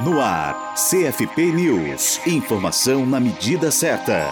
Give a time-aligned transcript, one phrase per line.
[0.00, 2.20] No ar, CFP News.
[2.26, 4.26] Informação na medida certa.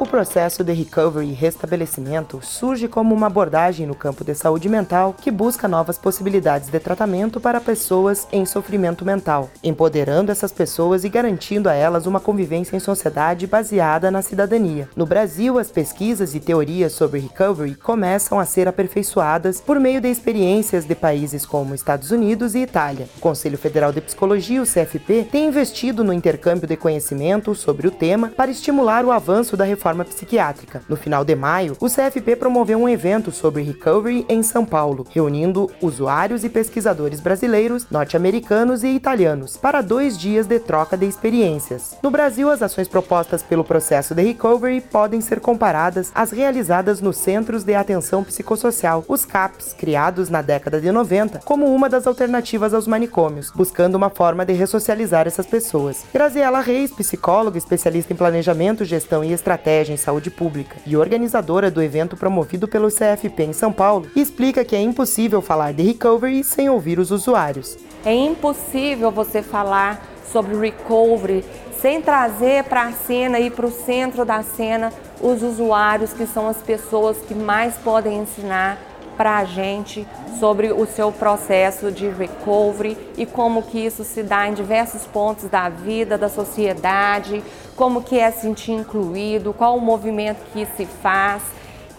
[0.00, 5.14] O processo de recovery e restabelecimento surge como uma abordagem no campo de saúde mental
[5.16, 11.08] que busca novas possibilidades de tratamento para pessoas em sofrimento mental, empoderando essas pessoas e
[11.08, 14.88] garantindo a elas uma convivência em sociedade baseada na cidadania.
[14.96, 20.08] No Brasil, as pesquisas e teorias sobre recovery começam a ser aperfeiçoadas por meio de
[20.08, 23.08] experiências de países como Estados Unidos e Itália.
[23.16, 27.90] O Conselho Federal de Psicologia, o CFP, tem investido no intercâmbio de conhecimento sobre o
[27.90, 30.82] tema para estimular o avanço da reforma psiquiátrica.
[30.88, 35.70] No final de maio, o CFP promoveu um evento sobre recovery em São Paulo, reunindo
[35.80, 41.96] usuários e pesquisadores brasileiros, norte-americanos e italianos para dois dias de troca de experiências.
[42.02, 47.16] No Brasil, as ações propostas pelo processo de recovery podem ser comparadas às realizadas nos
[47.16, 52.74] Centros de Atenção Psicossocial, os CAPs, criados na década de 90 como uma das alternativas
[52.74, 54.52] aos manicômios, buscando uma forma de
[54.84, 56.04] ressocializar essas pessoas.
[56.12, 61.82] Graziela Reis, psicóloga especialista em planejamento, gestão e estratégia em saúde pública e organizadora do
[61.82, 66.68] evento promovido pelo CFP em São Paulo, explica que é impossível falar de recovery sem
[66.68, 67.78] ouvir os usuários.
[68.04, 71.44] É impossível você falar sobre recovery
[71.80, 76.48] sem trazer para a cena e para o centro da cena os usuários, que são
[76.48, 78.78] as pessoas que mais podem ensinar
[79.16, 80.06] para a gente
[80.38, 85.48] sobre o seu processo de recovery e como que isso se dá em diversos pontos
[85.48, 87.42] da vida, da sociedade,
[87.76, 91.42] como que é sentir incluído, qual o movimento que se faz.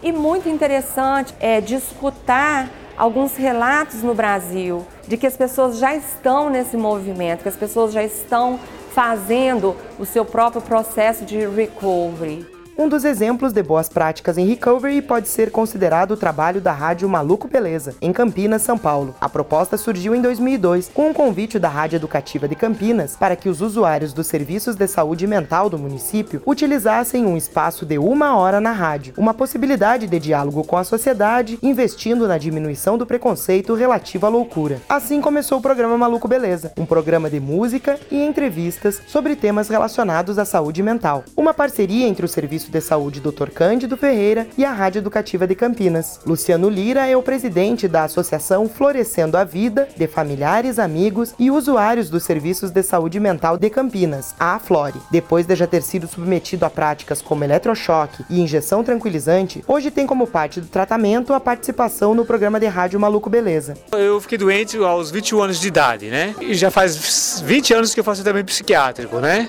[0.03, 6.49] E muito interessante é discutir alguns relatos no Brasil de que as pessoas já estão
[6.49, 8.59] nesse movimento, que as pessoas já estão
[8.91, 12.54] fazendo o seu próprio processo de recovery.
[12.77, 17.07] Um dos exemplos de boas práticas em recovery pode ser considerado o trabalho da Rádio
[17.07, 19.15] Maluco Beleza, em Campinas, São Paulo.
[19.21, 23.47] A proposta surgiu em 2002, com um convite da Rádio Educativa de Campinas para que
[23.47, 28.59] os usuários dos serviços de saúde mental do município utilizassem um espaço de uma hora
[28.59, 34.25] na rádio, uma possibilidade de diálogo com a sociedade, investindo na diminuição do preconceito relativo
[34.25, 34.81] à loucura.
[34.89, 40.37] Assim começou o programa Maluco Beleza, um programa de música e entrevistas sobre temas relacionados
[40.37, 41.23] à saúde mental.
[41.37, 43.49] Uma parceria entre o Serviço Serviço de Saúde Dr.
[43.49, 46.19] Cândido Ferreira e a Rádio Educativa de Campinas.
[46.25, 52.09] Luciano Lira é o presidente da Associação Florescendo a Vida de familiares, amigos e usuários
[52.09, 54.99] dos serviços de saúde mental de Campinas, a Aflore.
[55.11, 60.07] Depois de já ter sido submetido a práticas como eletrochoque e injeção tranquilizante, hoje tem
[60.07, 63.75] como parte do tratamento a participação no programa de rádio Maluco Beleza.
[63.91, 66.35] Eu fiquei doente aos 21 anos de idade, né?
[66.41, 69.47] E já faz 20 anos que eu faço tratamento psiquiátrico, né?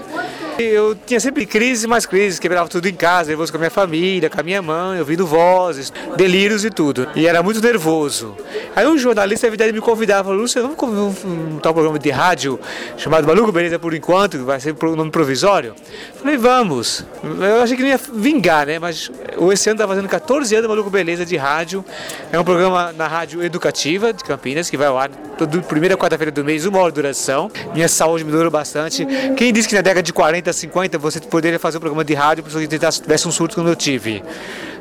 [0.58, 3.70] Eu tinha sempre crises e mais crises, quebrava tudo em casa, nervoso com a minha
[3.70, 7.06] família, com a minha mãe, ouvindo vozes, delírios e tudo.
[7.14, 8.34] E era muito nervoso.
[8.74, 12.10] Aí um jornalista, na verdade, me convidava, falou, Lúcio, vamos um, um tal programa de
[12.10, 12.58] rádio
[12.96, 15.74] chamado Maluco Beleza por enquanto, vai ser um nome provisório?
[16.14, 17.04] Falei, vamos.
[17.22, 18.78] Eu achei que não ia vingar, né?
[18.78, 19.10] Mas
[19.52, 21.84] esse ano está fazendo 14 anos Maluco Beleza de rádio.
[22.32, 26.32] É um programa na rádio educativa de Campinas, que vai ao ar toda primeira quarta-feira
[26.32, 27.50] do mês, uma hora de duração.
[27.74, 29.06] Minha saúde melhorou bastante.
[29.36, 32.14] Quem disse que na década de 40 40, 50, você poderia fazer um programa de
[32.14, 34.22] rádio para que tivesse um surto como eu tive.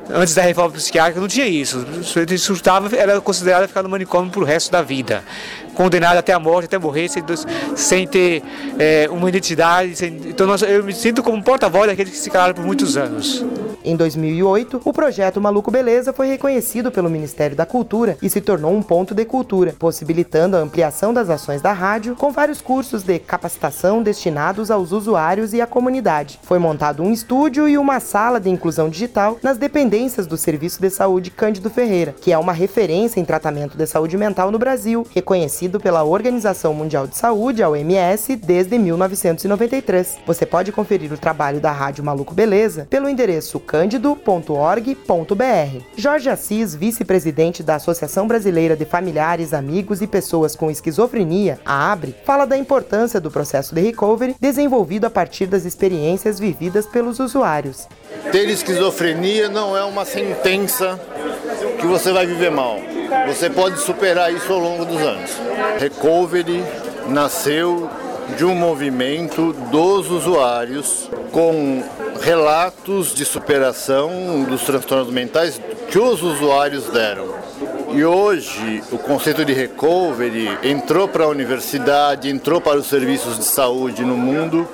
[0.10, 1.84] Antes da reforma psiquiátrica não tinha isso.
[2.04, 5.24] Se surtava, era considerado ficar no manicômio para o resto da vida.
[5.74, 7.24] Condenado até a morte, até morrer, sem,
[7.76, 8.44] sem ter
[8.78, 9.96] é, uma identidade.
[9.96, 13.44] Sem, então eu me sinto como porta-voz daqueles que se calaram por muitos anos.
[13.88, 18.74] Em 2008, o projeto Maluco Beleza foi reconhecido pelo Ministério da Cultura e se tornou
[18.74, 23.20] um ponto de cultura, possibilitando a ampliação das ações da rádio com vários cursos de
[23.20, 26.40] capacitação destinados aos usuários e à comunidade.
[26.42, 30.90] Foi montado um estúdio e uma sala de inclusão digital nas dependências do Serviço de
[30.90, 35.80] Saúde Cândido Ferreira, que é uma referência em tratamento de saúde mental no Brasil, reconhecido
[35.80, 40.18] pela Organização Mundial de Saúde, a OMS, desde 1993.
[40.26, 45.84] Você pode conferir o trabalho da Rádio Maluco Beleza pelo endereço cândido.org.br.
[45.98, 52.16] Jorge Assis, vice-presidente da Associação Brasileira de Familiares, Amigos e Pessoas com Esquizofrenia, a ABRE,
[52.24, 57.86] fala da importância do processo de recovery desenvolvido a partir das experiências vividas pelos usuários.
[58.32, 60.98] Ter esquizofrenia não é uma sentença
[61.78, 62.78] que você vai viver mal.
[63.28, 65.32] Você pode superar isso ao longo dos anos.
[65.80, 66.64] Recovery
[67.10, 67.90] nasceu
[68.38, 71.84] de um movimento dos usuários com
[72.22, 77.36] relatos de superação dos transtornos mentais que os usuários deram.
[77.94, 83.46] E hoje o conceito de recovery entrou para a universidade, entrou para os serviços de
[83.46, 84.68] saúde no mundo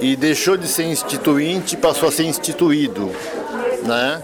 [0.00, 3.10] e deixou de ser instituinte passou a ser instituído,
[3.82, 4.22] né?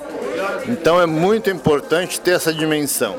[0.68, 3.16] Então é muito importante ter essa dimensão.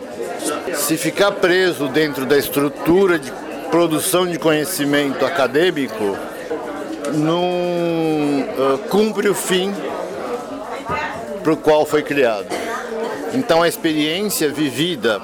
[0.73, 3.31] Se ficar preso dentro da estrutura de
[3.69, 6.17] produção de conhecimento acadêmico
[7.13, 9.73] não uh, cumpre o fim
[11.43, 12.47] para o qual foi criado.
[13.33, 15.19] Então a experiência vivida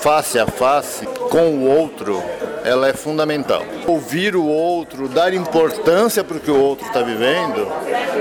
[0.00, 2.22] face a face com o outro,
[2.64, 3.62] ela é fundamental.
[3.86, 7.70] Ouvir o outro, dar importância para o que o outro está vivendo,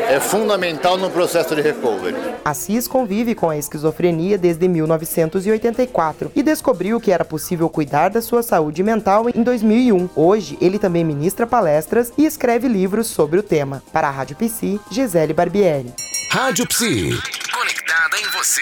[0.09, 2.15] é fundamental no processo de recovery.
[2.45, 8.43] Assis convive com a esquizofrenia desde 1984 e descobriu que era possível cuidar da sua
[8.43, 10.09] saúde mental em 2001.
[10.15, 13.83] Hoje, ele também ministra palestras e escreve livros sobre o tema.
[13.91, 15.93] Para a Rádio Psi, Gisele Barbieri.
[16.31, 17.19] Rádio Psi.
[17.53, 18.61] Conectada em você.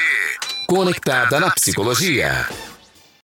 [0.67, 2.47] Conectada na psicologia.